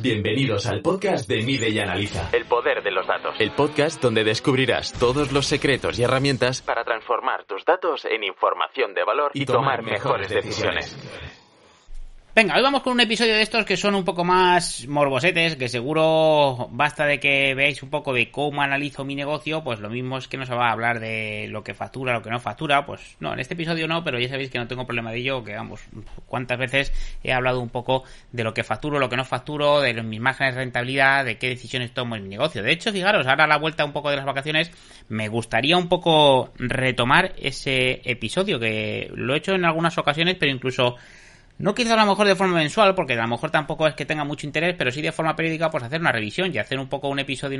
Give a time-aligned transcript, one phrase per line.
[0.00, 2.28] Bienvenidos al podcast de Mide y Analiza.
[2.32, 3.34] El poder de los datos.
[3.38, 8.94] El podcast donde descubrirás todos los secretos y herramientas para transformar tus datos en información
[8.94, 10.96] de valor y tomar mejores decisiones.
[12.36, 15.70] Venga, hoy vamos con un episodio de estos que son un poco más morbosetes, que
[15.70, 20.18] seguro basta de que veáis un poco de cómo analizo mi negocio, pues lo mismo
[20.18, 22.84] es que no se va a hablar de lo que factura, lo que no factura,
[22.84, 25.42] pues no, en este episodio no, pero ya sabéis que no tengo problema de ello,
[25.42, 25.80] que vamos,
[26.26, 26.92] cuántas veces
[27.24, 30.56] he hablado un poco de lo que facturo, lo que no facturo, de mis márgenes
[30.56, 32.62] de rentabilidad, de qué decisiones tomo en mi negocio.
[32.62, 34.70] De hecho, fijaros, ahora a la vuelta un poco de las vacaciones,
[35.08, 40.52] me gustaría un poco retomar ese episodio, que lo he hecho en algunas ocasiones, pero
[40.52, 40.96] incluso
[41.58, 44.04] no quizá a lo mejor de forma mensual, porque a lo mejor tampoco es que
[44.04, 46.88] tenga mucho interés, pero sí de forma periódica, pues hacer una revisión y hacer un
[46.88, 47.58] poco un episodio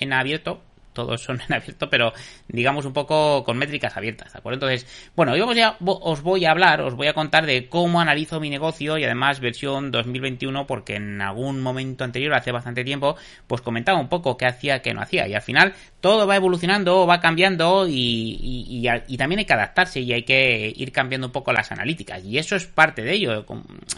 [0.00, 0.62] en abierto,
[0.98, 2.12] todos son en abierto, pero
[2.48, 4.66] digamos un poco con métricas abiertas, ¿de acuerdo?
[4.66, 8.00] Entonces, bueno, hoy vamos ya, os voy a hablar, os voy a contar de cómo
[8.00, 13.14] analizo mi negocio y además versión 2021, porque en algún momento anterior, hace bastante tiempo,
[13.46, 17.06] pues comentaba un poco qué hacía, qué no hacía, y al final todo va evolucionando,
[17.06, 18.84] va cambiando y,
[19.16, 22.56] también hay que adaptarse y hay que ir cambiando un poco las analíticas, y eso
[22.56, 23.46] es parte de ello.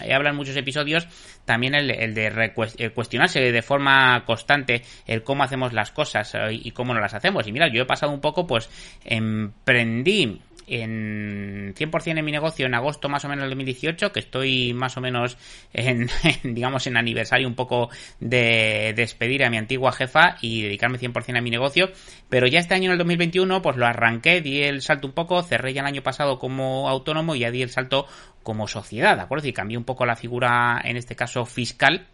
[0.04, 1.08] He hablado en muchos episodios
[1.46, 2.52] también el, de
[2.94, 7.46] cuestionarse de forma constante el cómo hacemos las cosas eh, y cómo no las hacemos.
[7.46, 8.68] Y mira, yo he pasado un poco, pues
[9.04, 14.72] emprendí en 100% en mi negocio en agosto más o menos del 2018, que estoy
[14.72, 15.36] más o menos
[15.72, 16.08] en,
[16.44, 21.42] digamos, en aniversario un poco de despedir a mi antigua jefa y dedicarme 100% a
[21.42, 21.90] mi negocio,
[22.28, 25.42] pero ya este año en el 2021 pues lo arranqué, di el salto un poco,
[25.42, 28.06] cerré ya el año pasado como autónomo y ya di el salto
[28.42, 29.48] como sociedad, ¿de acuerdo?
[29.48, 32.06] Y cambié un poco la figura, en este caso fiscal,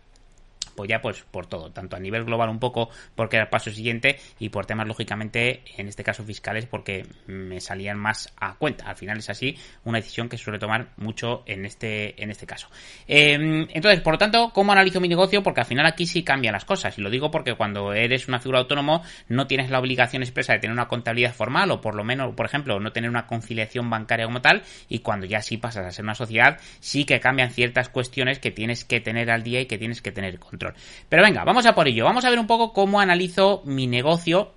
[0.77, 3.71] pues ya pues por todo, tanto a nivel global un poco porque era el paso
[3.71, 8.87] siguiente y por temas lógicamente, en este caso fiscales, porque me salían más a cuenta.
[8.87, 12.69] Al final es así, una decisión que suele tomar mucho en este, en este caso.
[13.07, 15.43] Em, entonces, por lo tanto, ¿cómo analizo mi negocio?
[15.43, 16.99] Porque al final aquí sí cambian las cosas.
[16.99, 20.59] Y lo digo porque cuando eres una figura autónomo no tienes la obligación expresa de
[20.59, 24.27] tener una contabilidad formal o por lo menos, por ejemplo, no tener una conciliación bancaria
[24.27, 24.63] como tal.
[24.89, 28.51] Y cuando ya sí pasas a ser una sociedad, sí que cambian ciertas cuestiones que
[28.51, 30.66] tienes que tener al día y que tienes que tener control.
[31.09, 32.05] Pero venga, vamos a por ello.
[32.05, 34.56] Vamos a ver un poco cómo analizo mi negocio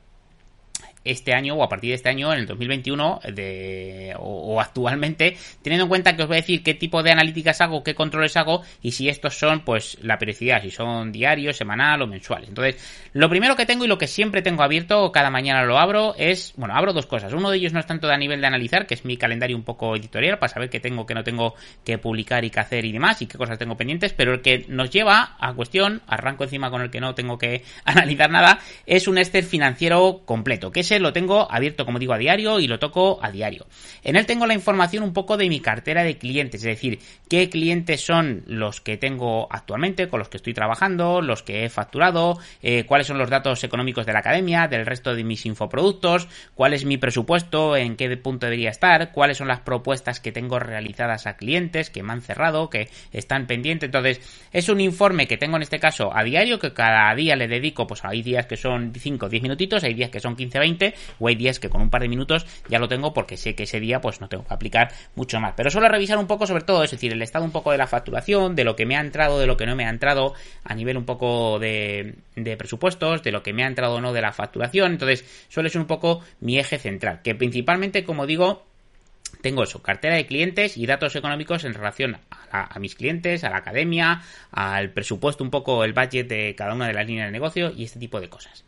[1.12, 5.84] este año o a partir de este año, en el 2021 de, o, actualmente, teniendo
[5.86, 8.62] en cuenta que os voy a decir qué tipo de analíticas hago, qué controles hago
[8.82, 12.50] y si estos son pues la periodicidad, si son diarios, semanal o mensuales.
[12.50, 16.16] Entonces, lo primero que tengo y lo que siempre tengo abierto, cada mañana lo abro,
[16.18, 17.34] es, bueno, abro dos cosas.
[17.34, 19.64] Uno de ellos no es tanto a nivel de analizar, que es mi calendario un
[19.64, 22.92] poco editorial para saber qué tengo, qué no tengo que publicar y qué hacer y
[22.92, 26.70] demás y qué cosas tengo pendientes, pero el que nos lleva a cuestión, arranco encima
[26.70, 30.92] con el que no tengo que analizar nada, es un Excel financiero completo, que es
[31.00, 33.68] lo tengo abierto, como digo, a diario y lo toco a diario.
[34.04, 37.00] En él tengo la información un poco de mi cartera de clientes, es decir,
[37.30, 41.70] qué clientes son los que tengo actualmente, con los que estoy trabajando, los que he
[41.70, 46.28] facturado, eh, cuáles son los datos económicos de la academia, del resto de mis infoproductos,
[46.56, 50.60] cuál es mi presupuesto, en qué punto debería estar, cuáles son las propuestas que tengo
[50.60, 53.88] realizadas a clientes que me han cerrado, que están pendientes.
[53.88, 54.22] Entonces,
[54.52, 57.88] es un informe que tengo en este caso a diario, que cada día le dedico,
[57.88, 60.36] pues hay días que son 5 o 10 minutitos, hay días que son
[60.80, 63.56] 15-20, o hay días que con un par de minutos ya lo tengo porque sé
[63.56, 65.54] que ese día pues no tengo que aplicar mucho más.
[65.56, 67.88] Pero solo revisar un poco sobre todo, es decir, el estado un poco de la
[67.88, 70.76] facturación, de lo que me ha entrado, de lo que no me ha entrado, a
[70.76, 72.16] nivel un poco de,
[72.58, 74.94] presupuestos, de lo que me ha entrado o no de la facturación.
[74.94, 78.66] Entonces, suele ser un poco mi eje central, que principalmente, como digo,
[79.42, 82.18] tengo eso, cartera de clientes y datos económicos en relación
[82.52, 86.88] a, mis clientes, a la academia, al presupuesto, un poco el budget de cada una
[86.88, 88.66] de las líneas de negocio y este tipo de cosas.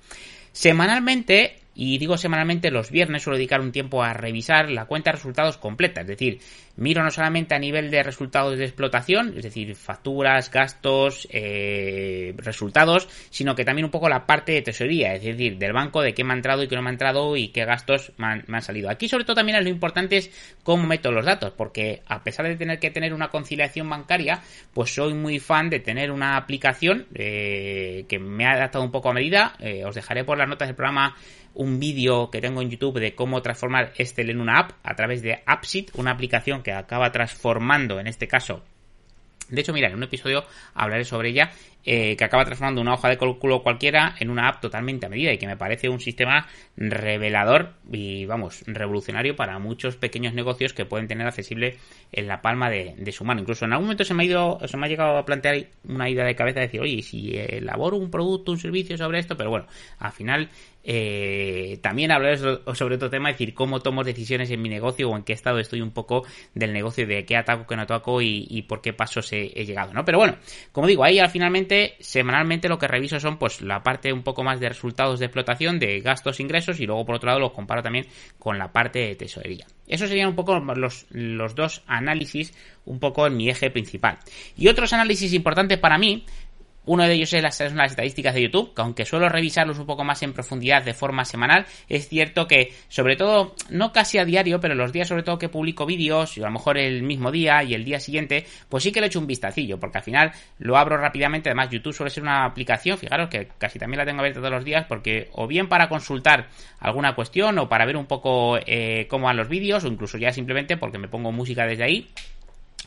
[0.51, 5.17] Semanalmente y digo semanalmente, los viernes suelo dedicar un tiempo a revisar la cuenta de
[5.17, 6.01] resultados completa.
[6.01, 6.39] Es decir,
[6.75, 13.07] miro no solamente a nivel de resultados de explotación, es decir, facturas, gastos, eh, resultados,
[13.29, 16.23] sino que también un poco la parte de tesorería, es decir, del banco, de qué
[16.23, 18.89] me ha entrado y qué no me ha entrado y qué gastos me han, salido.
[18.89, 20.29] Aquí sobre todo también lo importante es
[20.63, 24.41] cómo meto los datos, porque a pesar de tener que tener una conciliación bancaria,
[24.73, 29.09] pues soy muy fan de tener una aplicación eh, que me ha adaptado un poco
[29.09, 29.55] a medida.
[29.59, 31.15] Eh, os dejaré por las notas del programa
[31.53, 35.21] un vídeo que tengo en YouTube de cómo transformar Excel en una app a través
[35.21, 38.63] de AppSheet, una aplicación que acaba transformando, en este caso,
[39.49, 41.51] De hecho, mira, en un episodio hablaré sobre ella,
[41.85, 45.33] eh, que acaba transformando una hoja de cálculo cualquiera en una app totalmente a medida
[45.33, 46.47] y que me parece un sistema
[46.77, 51.77] revelador y, vamos, revolucionario para muchos pequeños negocios que pueden tener accesible
[52.11, 53.41] en la palma de, su mano.
[53.41, 56.09] Incluso en algún momento se me ha ido, se me ha llegado a plantear una
[56.09, 59.49] idea de cabeza de decir, oye, si elaboro un producto, un servicio sobre esto, pero
[59.49, 59.65] bueno,
[59.99, 60.49] al final
[60.83, 65.15] eh, también hablaré sobre otro tema, es decir, cómo tomo decisiones en mi negocio o
[65.15, 66.25] en qué estado estoy un poco
[66.55, 70.03] del negocio, de qué ataco, qué no ataco y, por qué pasos he, llegado, ¿no?
[70.05, 70.37] Pero bueno,
[70.71, 74.43] como digo, ahí al finalmente, semanalmente lo que reviso son pues la parte un poco
[74.43, 77.81] más de resultados de explotación, de gastos, ingresos y luego por otro lado los comparo
[77.81, 78.07] también
[78.39, 79.65] con la parte de tesorería.
[79.87, 82.53] Esos serían un poco los, los dos análisis,
[82.85, 84.19] un poco en mi eje principal.
[84.55, 86.25] Y otros análisis importantes para mí
[86.85, 90.23] uno de ellos es las, estadísticas de YouTube, que aunque suelo revisarlos un poco más
[90.23, 94.73] en profundidad de forma semanal, es cierto que, sobre todo, no casi a diario, pero
[94.75, 97.73] los días sobre todo que publico vídeos, y a lo mejor el mismo día y
[97.75, 100.97] el día siguiente, pues sí que le echo un vistacillo, porque al final lo abro
[100.97, 101.49] rápidamente.
[101.49, 104.65] Además, YouTube suele ser una aplicación, fijaros que casi también la tengo abierta todos los
[104.65, 106.47] días, porque o bien para consultar
[106.79, 110.31] alguna cuestión o para ver un poco eh, cómo van los vídeos, o incluso ya
[110.31, 112.09] simplemente porque me pongo música desde ahí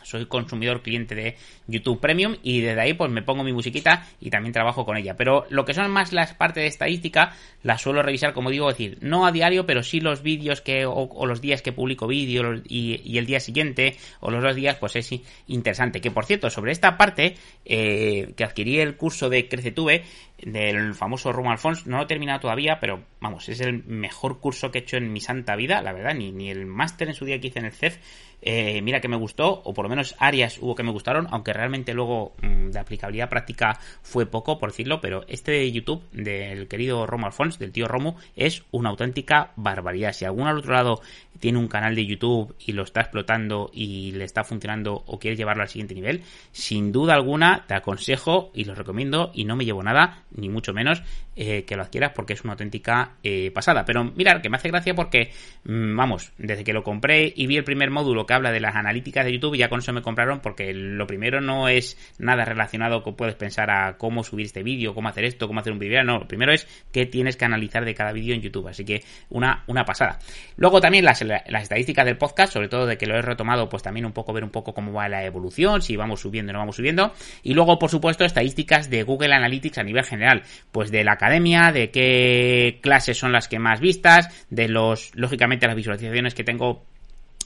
[0.04, 1.36] soy consumidor cliente de
[1.66, 5.16] YouTube Premium y desde ahí pues me pongo mi musiquita y también trabajo con ella.
[5.16, 8.98] Pero lo que son más las partes de estadística las suelo revisar, como digo, decir,
[9.00, 13.18] no a diario, pero sí los vídeos que o, los días que publico vídeo y,
[13.18, 15.10] el día siguiente o los dos días, pues es
[15.48, 16.00] interesante.
[16.00, 20.02] Que por cierto, sobre esta parte eh, que adquirí el curso de CreceTube
[20.44, 24.70] del famoso Romo Alfons, no lo he terminado todavía, pero vamos, es el mejor curso
[24.70, 27.24] que he hecho en mi santa vida, la verdad, ni, ni el máster en su
[27.24, 27.98] día que hice en el CEF
[28.46, 31.54] eh, mira que me gustó, o por lo menos áreas hubo que me gustaron, aunque
[31.54, 36.68] realmente luego mm, de aplicabilidad práctica fue poco, por decirlo, pero este de YouTube del
[36.68, 40.12] querido Romo Alfons, del tío Romo, es una auténtica barbaridad.
[40.12, 41.00] Si algún al otro lado
[41.40, 45.38] tiene un canal de YouTube y lo está explotando y le está funcionando o quiere
[45.38, 49.64] llevarlo al siguiente nivel, sin duda alguna te aconsejo y lo recomiendo y no me
[49.64, 51.02] llevo nada, ni mucho menos,
[51.36, 53.84] eh, que lo adquieras porque es una auténtica eh, pasada.
[53.84, 55.30] Pero mirar, que me hace gracia porque,
[55.64, 58.76] mm, vamos, desde que lo compré y vi el primer módulo que habla de las
[58.76, 63.02] analíticas de YouTube, ya con eso me compraron porque lo primero no es nada relacionado
[63.02, 66.02] con puedes pensar a cómo subir este vídeo, cómo hacer esto, cómo hacer un vídeo,
[66.04, 69.02] no, lo primero es qué tienes que analizar de cada vídeo en YouTube, así que
[69.30, 70.18] una, una pasada.
[70.56, 73.82] Luego también las, las estadísticas del podcast, sobre todo de que lo he retomado, pues
[73.82, 76.58] también un poco ver un poco cómo va la evolución, si vamos subiendo o no
[76.58, 80.23] vamos subiendo, y luego por supuesto estadísticas de Google Analytics a nivel general,
[80.72, 85.66] pues de la academia, de qué clases son las que más vistas, de los, lógicamente,
[85.66, 86.84] las visualizaciones que tengo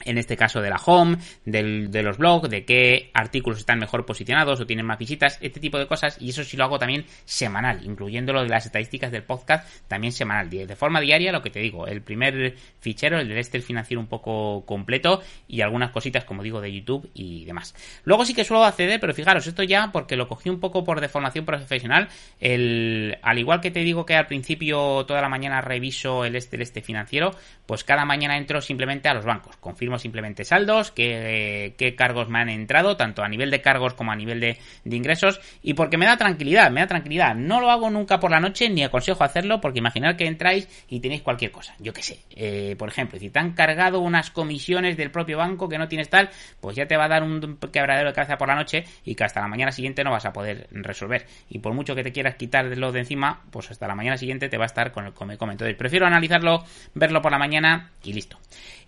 [0.08, 4.06] en este caso de la home, del, de los blogs, de qué artículos están mejor
[4.06, 7.04] posicionados o tienen más visitas, este tipo de cosas, y eso sí lo hago también
[7.24, 11.50] semanal, incluyendo lo de las estadísticas del podcast, también semanal, de forma diaria, lo que
[11.50, 16.24] te digo, el primer fichero, el del Excel financiero un poco completo, y algunas cositas,
[16.24, 17.74] como digo, de YouTube y demás.
[18.04, 21.00] Luego sí que suelo acceder, pero fijaros, esto ya porque lo cogí un poco por
[21.00, 22.08] deformación profesional,
[22.40, 26.60] el, al igual que te digo que al principio toda la mañana reviso el este,
[26.62, 27.34] este financiero,
[27.66, 32.48] pues cada mañana entro simplemente a los bancos, confirmo simplemente saldos, qué, cargos me han
[32.48, 36.16] entrado, tanto a nivel de cargos como a nivel de, ingresos, y porque me da
[36.16, 37.34] tranquilidad, me da tranquilidad.
[37.34, 41.00] No lo hago nunca por la noche, ni aconsejo hacerlo, porque imaginar que entráis y
[41.00, 42.18] tenéis cualquier cosa, yo qué sé.
[42.36, 46.08] Eh, por ejemplo, si te han cargado unas comisiones del propio banco que no tienes
[46.08, 46.30] tal,
[46.60, 49.24] pues ya te va a dar un quebradero de cabeza por la noche y que
[49.24, 51.26] hasta la mañana siguiente no vas a poder resolver.
[51.48, 54.48] Y por mucho que te quieras quitar lo de encima, pues hasta la mañana siguiente
[54.48, 55.52] te va a estar con el come come.
[55.52, 58.38] Entonces prefiero analizarlo, verlo por la mañana y listo.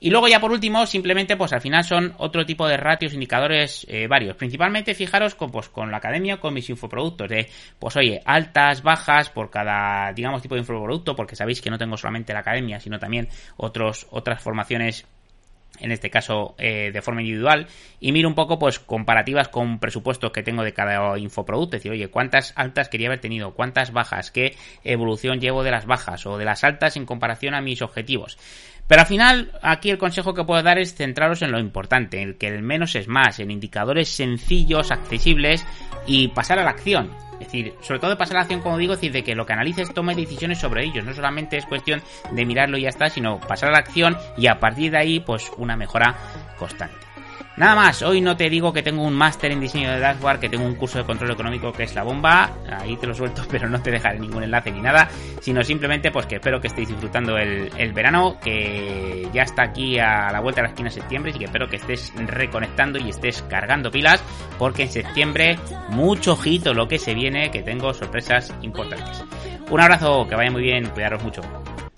[0.00, 3.86] Y luego ya por último, simplemente pues al final son otro tipo de ratios, indicadores
[3.88, 4.34] eh, varios.
[4.34, 9.28] Principalmente fijaros con, pues, con la academia con mis infoproductos de, pues oye, altas, bajas
[9.28, 12.98] por cada, digamos, tipo de infoproducto, porque sabéis que no tengo solamente la academia, sino
[12.98, 13.28] también
[13.58, 15.06] otros, otras formaciones
[15.78, 17.66] en este caso eh, de forma individual,
[18.00, 21.92] y miro un poco pues comparativas con presupuestos que tengo de cada infoproducto, es decir,
[21.92, 26.38] oye, cuántas altas quería haber tenido, cuántas bajas, qué evolución llevo de las bajas o
[26.38, 28.38] de las altas en comparación a mis objetivos.
[28.90, 32.34] Pero al final, aquí el consejo que puedo dar es centraros en lo importante, en
[32.34, 35.64] que el menos es más, en indicadores sencillos, accesibles
[36.08, 37.08] y pasar a la acción.
[37.34, 39.36] Es decir, sobre todo de pasar a la acción, como digo, es decir, de que
[39.36, 41.04] lo que analices tome decisiones sobre ellos.
[41.04, 44.48] No solamente es cuestión de mirarlo y ya está, sino pasar a la acción y
[44.48, 46.16] a partir de ahí, pues una mejora
[46.58, 47.09] constante.
[47.60, 50.48] Nada más, hoy no te digo que tengo un máster en diseño de dashboard, que
[50.48, 53.68] tengo un curso de control económico que es la bomba, ahí te lo suelto, pero
[53.68, 55.10] no te dejaré ningún enlace ni nada,
[55.42, 60.32] sino simplemente pues que espero que estéis disfrutando el, verano, que ya está aquí a
[60.32, 63.42] la vuelta de la esquina de septiembre y que espero que estés reconectando y estés
[63.42, 64.24] cargando pilas,
[64.58, 65.58] porque en septiembre
[65.90, 69.22] mucho ojito lo que se viene, que tengo sorpresas importantes.
[69.68, 71.42] Un abrazo, que vaya muy bien, cuidaros mucho.